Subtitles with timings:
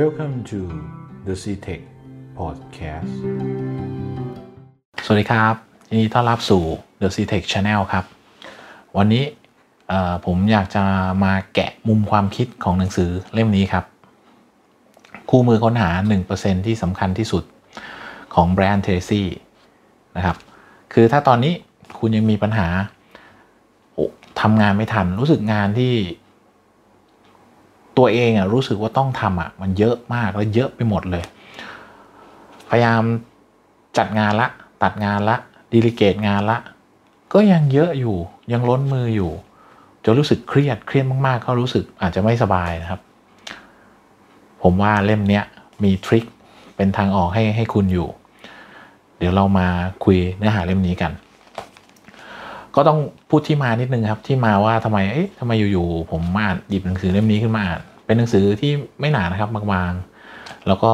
[0.00, 0.60] Welcome to
[1.26, 1.82] the CTech
[2.38, 3.12] Podcast
[5.04, 5.54] สวัสดีครับ
[5.88, 6.62] ยินดีต้อนรับสู่
[7.00, 8.04] The CTech Channel ครับ
[8.96, 9.24] วันนี้
[10.26, 10.84] ผมอยากจะ
[11.24, 13.84] มาแกะมุมความคิดของหนังสือเล่มนี้ครับ
[15.30, 15.90] คู่มือค้นหา
[16.28, 17.44] 1%ที่สำคัญที่สุด
[18.34, 19.28] ของแบรนด์เทซี่
[20.16, 20.36] นะครับ
[20.92, 21.54] คือถ้าตอนนี้
[21.98, 22.68] คุณยังมีปัญหา
[24.40, 25.94] ทำงานไม่ทัน รู้สึกงานที่
[27.98, 31.24] ตัวเองอะรู้สึกว่าต้องทำอะมันเยอะมากและเยอะไปหมดเลย
[32.68, 33.02] พยายาม
[33.98, 34.48] จัดงานละ
[34.82, 35.36] ตัดงานละ
[35.72, 36.58] ดีลิเกตงานละ
[37.32, 38.16] ก็ยังเยอะอยู่
[38.52, 39.32] ยังล้นมืออยู่
[40.04, 43.00] จนรู้สึกเครียดเครียดมากๆ ก็รู้สึกอาจจะไม่สบายนะครับ
[44.62, 45.44] ผมว่าเล่มเนี้ย
[45.82, 46.24] มีทริค
[46.76, 48.08] เป็นทางออกให้ให้คุณอยู่
[49.18, 49.66] เดี๋ยวเรามา
[50.04, 51.12] คุยเนื้อหาเล่มนี้กัน
[52.76, 52.98] ก็ต้อง
[53.30, 60.92] พูดที่มานิดนึงครับ ที่มาว่าทำไมเอ๊ะทำไมอยู่ๆผมมาหยิบหนังสือเล่มนี้ขึ้นมาอ่านเป็นหนังสือที่ไม่หนานะครับบางๆ แล้วก็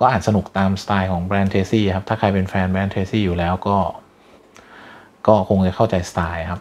[0.00, 3.76] ก็อ่านสนุกตามสไตล์ของ Brian Tracy ครับ ถ้าใครเป็นแฟน Brian Tracy อยู่แล้วก็
[5.26, 6.60] ก็คงจะเข้าใจสไตล์ครับ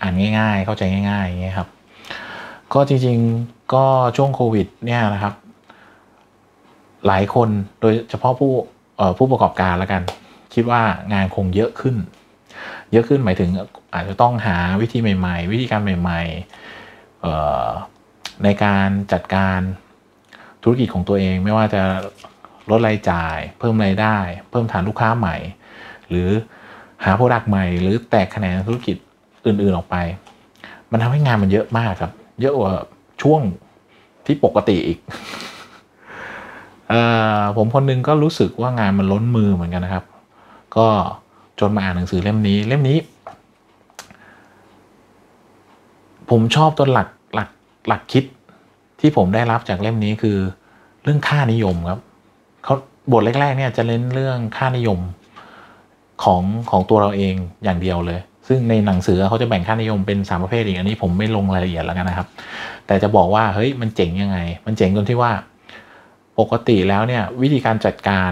[0.00, 1.68] อ่านง่ายๆ เข้าใจง่ายๆอย่างเงี้ยครับ
[2.74, 3.84] ก็จริงๆก็
[4.16, 5.34] ช่วงโควิด เนี่ยนะครับ
[7.06, 7.48] หลายคน
[7.80, 8.52] โดยเฉพาะผู้
[9.18, 10.02] ผู้ประกอบการแล้วกัน
[10.54, 11.96] คิดว่างานคงเยอะขึ้น
[12.92, 13.50] เยอะขึ้นหมายถึง
[13.94, 19.58] อาจจะต้องหาวิธีใหม่ ๆ วิธีการใหม่ๆในการจัดการ
[20.62, 21.82] ธุรกิจของตัวเอง ไม่ว่าจะ
[22.70, 24.16] ลดรายจ่าย เพิ่มรายได้
[24.50, 25.36] เพิ่มฐานลูกค้าใหม่
[26.08, 26.28] หรือ
[27.04, 28.96] หาโปรดักต์ใหม่ หรือแตกแขนงธุรกิจ
[29.46, 29.96] อื่นๆออกไป
[30.90, 32.72] มันทำให้งานมันเยอะมากครับ เยอะกว่า
[33.22, 33.40] ช่วง
[34.26, 34.98] ที่ปกติอีก
[36.92, 36.94] อ
[37.56, 40.04] ผมคนนึงก็รู้สึกว่างานมันล้นมือเหมือนกันนะครับ
[40.76, 40.88] ก็
[41.60, 42.98] จนมาอ่านหนังสือเล่มนี้ เล่มนี้
[46.30, 47.48] ผมชอบตัวหลักหลัก
[47.88, 48.24] หลักคิด
[49.00, 50.36] ที่ผมได้รับจากเล่มนี้คือ
[51.02, 52.00] เรื่องค่านิยมครับ
[52.64, 52.74] เขา
[53.12, 54.98] บทแรกๆเนี่ยจะเน้นเรื่องค่านิยม
[56.22, 57.34] ของของตัวเราเอง
[57.64, 62.28] อย่างเดียวเลย ซึ่งในหนังสือเขาจะแบ่งค่านิยมเป็นสามประเภทอีกอันนี้ผมไม่ลงรายละเอียดแล้วกันนะครับ
[62.86, 65.32] แต่จะบอกว่าเฮ้ยมันเจ๋งยังไง มันเจ๋งตรงที่ว่า
[66.38, 68.30] ปกติแล้วเนี่ยวิธีการจัดการ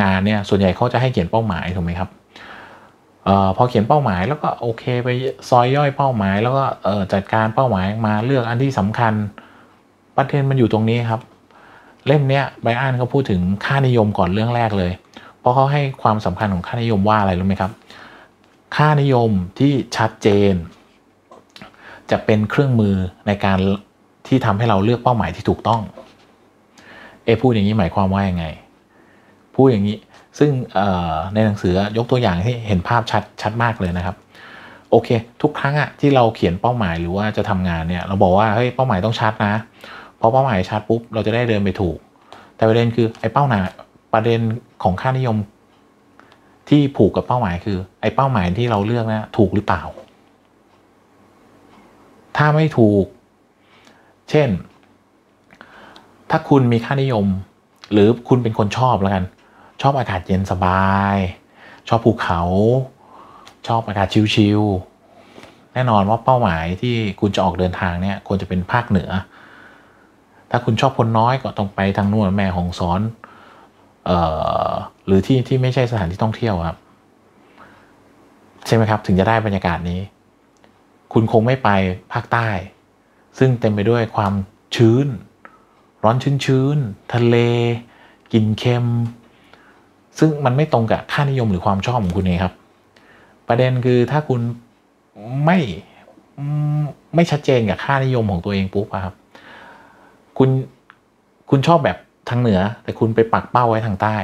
[0.00, 2.08] งานเนี่ยส่วนใหญ่เขาจะให้เขียนเป้าหมายถูกไหมครับ
[3.28, 5.08] ออพอเขียนเป้าหมายแล้วก็โอเคไป
[5.50, 6.64] ซอยย่อยเป้าหมาย แล้วก็
[7.12, 9.14] จัดการเป้าหมายมาเลือกอันที่สำคัญ
[10.16, 11.20] ประเด็นมันอยู่ตรงนี้ครับ
[12.06, 14.92] เล่มเนี้ยไบอันเขาพูดถึงค่านิยมก่อนเรื่องแรกเลย
[15.40, 17.72] เพราะเขาให้ความสำคัญของค่านิยมว่าอะไรรู้ไหมครับ
[18.76, 20.54] ค่านิยมที่ชัดเจน
[22.10, 22.94] จะเป็นเครื่องมือ
[23.26, 23.58] ในการ
[24.26, 25.80] ที่ทำให้เราเลือกเป้าหมายที่ถูกต้อง
[27.24, 28.44] เอพูดอย่างนี้หมายความว่ายังไง
[29.54, 29.96] พูดอย่างนี้
[30.38, 30.50] ซึ่ง
[31.34, 34.16] ในหนังสือยกตัวอย่างที่เห็นภาพชัดชัดมากเลยนะครับ
[34.90, 35.08] โอเค
[35.42, 39.54] ทุกครั้งอะที่เราเขียนเป้าหมายหรือว่าจะทำงานเนี่ยเราบอกว่าเฮ้ยเป้าหมายต้องชัดนะ
[40.20, 41.98] พอเป้าหมายชัดปุ๊บเราจะได้เดินไปถูก
[42.56, 43.60] แต่ประเด็นคือไอ้เป้าหมาย
[44.12, 44.40] ประเด็น
[44.82, 45.36] ของค่านิยม
[46.68, 49.82] ที่ผูกกับเป้าหมายคือ ไอ้เป้าหมายที่เราเลือกนะถูกหรือเปล่า
[52.36, 53.04] ถ้าไม่ถูก
[54.30, 54.48] เช่น
[56.30, 57.26] ถ้าคุณมีค่านิยม
[57.92, 59.24] หรือคุณเป็นคนชอบแล้วกัน
[59.82, 61.16] ชอบอากาศเย็นสบาย
[61.88, 62.42] ชอบภูเขา
[63.68, 69.10] ชอบอากาศชิลๆแน่นอนว่าเป้าหมายที่คุณจะออกเดินทางเนี่ยควรจะเป็นภาคเหนือ
[70.50, 73.00] ถ้าคุณชอบคนน้อยก็ต้องไปทางนู่นแม่ของสอน
[74.06, 74.18] เอ่
[74.68, 74.70] อ
[75.06, 76.78] หรือที่ที่ไม่ใช่สถานที่ท่องเที่ยวครับ
[78.66, 80.00] ใช่ไหมครับ ถึงจะได้บรรยากาศนี้
[81.12, 81.68] คุณคงไม่ไป
[82.12, 82.48] ภาคใต้
[83.38, 84.32] ซึ่งเต็มไปด้วยความ
[84.76, 85.06] ชื้น
[86.04, 87.36] ร้อนชื้นๆทะเล
[88.32, 88.86] กลิ่นเค็ม
[90.18, 92.54] ซึ่งมันไม่ตรงกับค่านิยมหรือความชอบของคุณเองครับ
[93.48, 94.40] ประเด็นคือถ้าคุณ
[95.44, 95.58] ไม่
[97.14, 99.14] ไม่ชัดเจนกับค่านิยมของตัวเองปุ๊บครับ
[100.38, 100.48] คุณ
[101.50, 104.16] คุณชอบแบบทางเหนือ แต่คุณไปปักเป้าไว้ทางใต้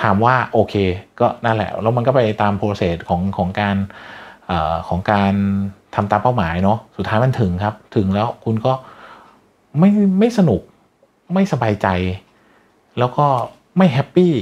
[0.00, 0.74] ถามว่าโอเค
[1.20, 3.76] ก็นั่นแหละ แล้วมันก็ไปตาม process ของของการ
[4.50, 4.52] อ
[4.88, 5.34] ของการ
[5.94, 8.72] ทำตามเป้าหมายเนาะสุดท้ายมันถึงครับ ถึงแล้วคุณก็
[9.78, 10.60] ไม่ไม่สนุก
[11.34, 11.88] ไม่สบายใจ
[12.98, 13.26] แล้วก็
[13.76, 14.32] ไม่ happy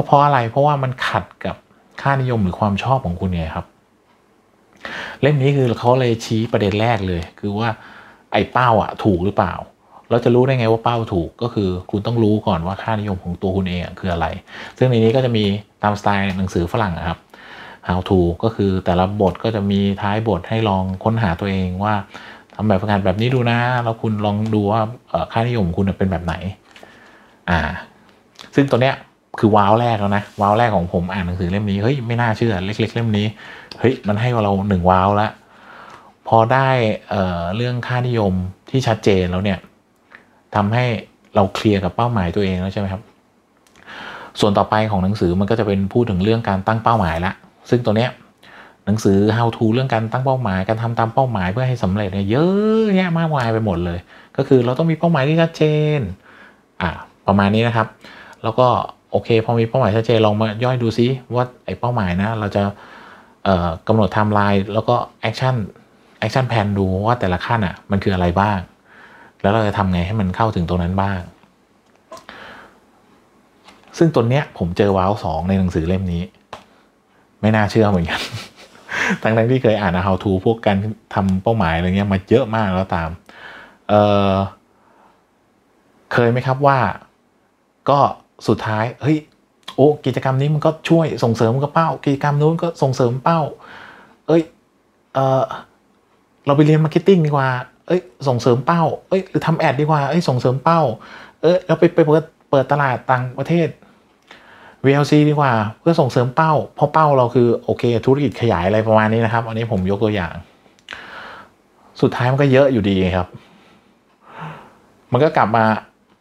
[0.00, 1.56] ก็เพราะอะไรเพราะว่ามันขัดกับ
[2.02, 3.66] ค่านิยมหรือความชอบของคุณไงครับ
[5.20, 7.68] เล่มนี้คือเขาเลยชี้ประเด็นแรกเลย คือว่า
[8.32, 9.54] ไอ้เป้าอะถูกหรือเปล่า
[10.10, 14.26] เราจะรู้ได้ไงว่าเป้าถูกก็คือคุณต้องรู้ก่อนว่าค่านิยมของตัวคุณเองคืออะไร
[14.78, 15.44] ซึ่งในนี้ก็จะมี
[15.82, 17.18] ตามสไตล์หนังสือฝรั่งครับ
[17.88, 21.94] how to ก็คือแต่ละบทก็จะมีท้ายบทให้ลองค้นหาตัวเองว่า
[22.54, 24.80] ทำแบบฝึกงานแบบนี้ดูนะ แล้วคุณลองดูว่า
[25.32, 26.34] ค่านิยมคุณเป็นแบบไหน
[27.50, 27.60] อ่า
[28.54, 28.94] ซึ่งตัวเนี้ย
[29.38, 33.26] คือว้าวแรกแล้วนะว้าวแรกของผมอ่านหนังสือเล่มนี้เฮ้ยไม่น่าเชื่อเล็ก ๆ เล่มนี้
[33.80, 35.30] เฮ้ยมันให้เราหนึ่งว้าวแล้ว
[36.28, 36.68] พอได้
[37.08, 38.32] เเรื่องค่านิยม
[38.70, 39.58] ที่ชัดเจนแล้วเนี่ย
[40.54, 40.84] ทำให้
[41.34, 43.02] เราเคลียร์กับเป้าหมายตัวเองแล้วใช่ไหมครับ
[44.40, 47.32] ส่วนต่อไปของหนังสือมันก็จะเป็นพูดถึงเรื่องการตั้งเป้าหมายละ
[47.70, 48.10] ซึ่งตัวเนี้ย
[48.86, 53.98] หนังสือ how to เรื่องการตั้งเป้าหมายการทำตามเป้าหมายเพื่อให้สำเร็จเนี่ยเยอะแยะมากมายไปหมดเลย
[54.36, 55.62] ก็คือเราต้องมีเป้าหมายที่ชัดเจ
[55.98, 56.00] น
[56.80, 56.90] อ่า
[57.26, 57.86] ประมาณนี้นะครับ
[58.42, 58.68] แล้วก็
[59.10, 62.62] โอเคพอมีเป้าหมายชัดเจนลองมาย่อยดูซิว่าไอ้เป้าหมายนะ เราจะ
[63.88, 68.58] กำหนดไทม์ไลน์แล้วก็ action action plan ดูว่าแต่ละขั้นอะมันคืออะไรบ้าง
[69.42, 71.20] แล้วเราจะทำไงให้มันเข้าถึงตรงนั้นบ้าง
[73.98, 76.22] ซึ่งตัวเนี้ยผมเจอว้าวสองในหนังสือเล่มนี้
[77.40, 78.20] ไม่น่าเชื่อเหมือนกัน
[79.22, 80.76] ทั้งทั้งที่เคยอ่าน how to พวกการ
[81.14, 83.10] ทำเป้าหมายอะไรเงี้ยมาเยอะมากแล้วตาม
[83.88, 86.78] เคยไหมครับว่า
[87.90, 88.00] ก็
[88.46, 89.16] สุดท้ายเฮ้ย
[89.74, 93.40] โอ้กิจกรรมนี้มันก็ช่วยส่งเสริมกับเป้า กิจกรรมนู้นก็ส่งเสริมเป้า
[94.26, 94.42] เอ้ย
[95.14, 95.42] เออ
[96.46, 97.48] เราไปเรียน marketing ดีกว่า
[97.86, 100.80] เอ้ยส่งเสริมเป้า เอ้ยหรือทำ ad ดีกว่า เอ้ยส่งเสริมเป้า
[101.42, 103.68] เอ้ยเราไปไปเปิดเปิดตลาดต่างประเทศ
[104.84, 110.32] VLC ดีกว่า เพื่อส่งเสริมเป้า เพราะเป้าเราคือโอเค ธุรกิจขยายอะไรประมาณนี้นะครับ อันนี้ผมยกตัวอย่าง
[112.00, 113.28] สุดท้ายมันก็เยอะอยู่ดีครับ
[115.12, 115.64] มันก็กลับมา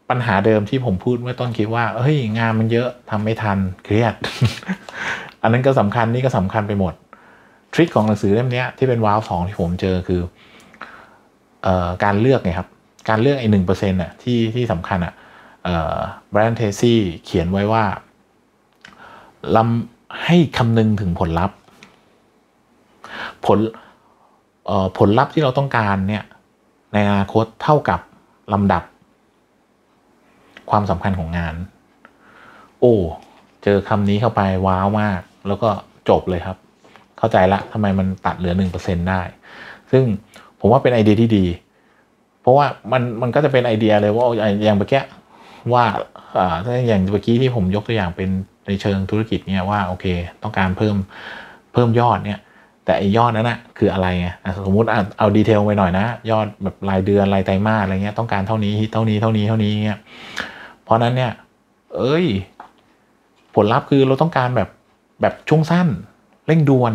[0.09, 4.13] ปัญหาเดิมที่ผมพูดเมื่อต้นคิดว่าเฮ้ยงานมันเยอะทำไม่ทันเครียด
[5.41, 6.93] อันนั้นก็สำคัญนี่ก็สำคัญไปหมด
[7.73, 10.21] ทริคของหนังสือเล่มนี้ที่เป็นว้าวสองที่ผมเจอคือ
[11.65, 12.67] ออการเลือกไงครับ
[13.09, 15.13] การเลือกไอ้หนึ่งเปอร์เซ็นต์อะที่ที่สำคัญอะ
[16.31, 17.83] แบรนด์เทซี่เขียนไว้ว่า
[19.55, 21.57] ลำให้คำนึงถึงผลลัพธ์
[23.45, 23.59] ผล
[24.97, 26.23] ผลลัพธ์ที่เราต้องการเนี่ย
[26.93, 27.99] ในอนาคตเท่ากับ
[28.53, 28.83] ลำดับ
[30.69, 31.55] ความสำคัญของงาน
[32.79, 32.95] โอ้
[33.63, 35.69] เจอคำนี้เข้าไปว้าวมาก แล้วก็
[36.09, 36.57] จบเลยครับ
[37.17, 39.21] เข้าใจละทำไมมันตัดเหลือหนึ่งเปอร์เซ็นได้
[39.91, 40.03] ซึ่ง
[40.59, 41.45] ผมว่าเป็นไอเดียที่ดี
[42.41, 44.25] เพราะว่ามันมันก็จะเป็นไอเดียเลยว่า
[44.63, 45.01] อย่างเมื่อกี้
[45.73, 45.83] ว่า
[46.87, 48.29] อย่างเมื่อกี้ที่ผมยกตัวอย่างเป็น
[48.67, 50.05] ในเชิงธุรกิจเนี่ยว่าโอเค
[50.43, 50.95] ต้องการเพิ่ม
[51.73, 52.39] เพิ่มยอดเนี่ย
[52.85, 54.27] แต่ไอยอดนั้นนะคืออะไรไง
[54.65, 54.87] สมมุติ
[55.17, 59.99] เอาดีเทลไปหน่อยนะ ยอดแบบรายเดือนรายไตรมาสอะไรเงี้ยต้องการเท่านี้เท่านี้เท่านี้เท่านี้เงี้ย
[60.87, 61.31] เพราะนั้นเนี่ย
[61.95, 62.25] เอ้ย
[63.55, 64.69] ผลลัพธ์คือเราต้องการแบบ
[65.21, 65.87] แบบช่วงสั้น
[66.47, 66.93] เร่งด่วน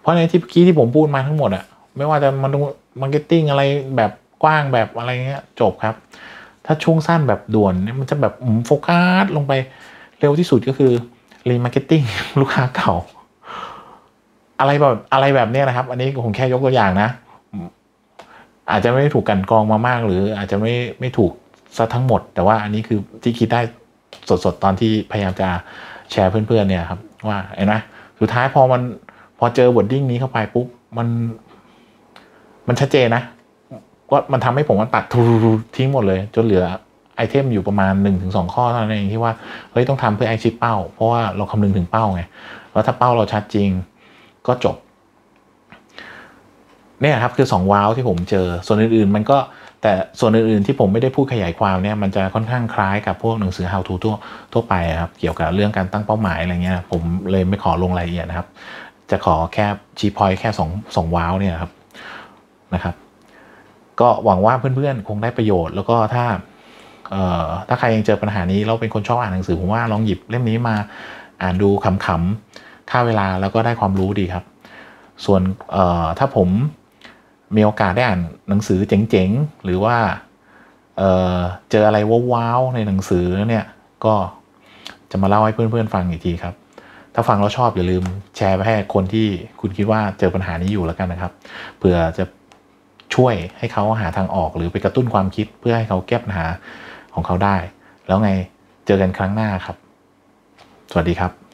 [0.00, 1.64] เพราะในที่เมื่อกี้ที่ผมพูดมาทั้งหมดอะ
[1.96, 2.52] ไม่ว่าจะมัน
[3.00, 3.62] marketing อะไร
[3.96, 4.10] แบบ
[4.42, 5.94] กว้างแบบอะไรเงี้ยจบครับ
[6.66, 8.34] ถ้าช่วงสั้นแบบด่วนเนี่ยมันจะแบบ
[8.66, 9.52] โฟกัสลงไป
[10.18, 10.92] เร็วที่สุดก็คือ
[11.48, 12.02] remarketing
[12.40, 12.92] ลูกค้าเก่า
[14.60, 17.08] อะไรแบบอะไรแบบนี้นะครับ อันนี้ผมแค่ยกตัวอย่างนะ
[18.70, 21.32] อาจจะไม่ถูกกลั่นกรองมามาก หรืออาจจะไม่ไม่ถูก
[21.76, 23.60] ซะทั้งหมด แต่ว่าอันนี้คือที่คิดได้
[24.44, 25.48] สดๆ ตอนที่พยายามจะ
[26.10, 27.74] แชร์เพื่อนๆเนี่ยครับว่าเห็นไหม
[28.20, 28.82] สุดท้ายพอมัน
[29.38, 30.66] พอเจอบท thing นี้เข้าไปปุ๊บ
[30.98, 31.08] มัน
[32.68, 33.22] มันชัดเจนนะ
[34.10, 35.22] ก็มันทำให้ผมมันตัดทู
[35.76, 36.64] ทิ้งหมดเลย จนเหลือ
[37.16, 39.32] item อยู่ประมาณ1 ถึง 2 ข้อเท่านั้นเองที่ว่า
[39.72, 42.22] เฮ้ยต้องทำเพื่อ achieve เป้า เพราะว่าเราคำนึงถึงเป้าไง
[42.72, 43.70] แล้วถ้าเป้าเราชัดจริง
[44.46, 44.76] ก็จบ
[47.00, 49.38] เนี่ยครับคือ 2 ว้าวที่ผมเจอส่วนอื่นๆ มันก็
[49.82, 54.14] แต่ส่วนอื่นๆที่ผมไม่ได้พูดขยายความเนี่ยมันจะค่อนข้างคล้ายกับพวกหนังสือ how to ทั่ว
[54.52, 58.48] ทั่วไปครับเกี่ยวกับเรื่องการตั้งเป้าหมายอะไรเงี้ยผมเลยไม่ขอลงรายละเอียดนะครับ
[59.10, 59.66] จะขอแค่
[59.98, 61.70] ชี้พอยแค่สองสองว้าวเนี่ยครับ
[62.74, 62.94] นะครับ
[64.00, 66.24] ก็หวังว่าเพื่อนๆ คงได้ประโยชน์ แล้วก็ถ้า
[67.68, 70.76] ถ้าใครยังเจอปัญหานี้เราเป็นคนชอบอ่านหนังสือผมว่าลองหยิบเล่มนี้มา
[71.42, 74.44] อ่านดูขำๆค่าเวลาแล้วก็ได้ความรู้ดีครับ
[75.24, 75.42] ส่วน
[76.18, 76.48] ถ้าผม
[77.56, 79.96] มีโอกาสได้อ่านหนังสือเจ๋งๆ หรือว่า
[80.98, 81.98] เเจออะไร
[82.32, 83.64] ว้าวๆในหนังสือเนี่ย
[84.04, 84.14] ก็
[85.10, 86.54] จะมาเล่าให้เพื่อนๆฟังอีกทีครับ
[87.14, 88.04] ถ้าฟังแล้วชอบอย่าลืม
[88.36, 89.26] แชร์ไปให้คนที่
[89.60, 91.32] คุณคิดว่าเจอปัญหานี้อยู่แล้วกันนะครับ
[91.78, 92.24] เผื่อจะ
[93.14, 96.46] ช่วยให้เขาหาทางออกหรือไปกระตุ้นความคิดเพื่อให้เขาแก้ปัญหา
[97.14, 97.56] ของเขาได้
[98.06, 98.30] แล้วไง
[98.86, 99.76] เจอกันครั้งหน้าครับ
[100.90, 101.47] สวัสดีครับ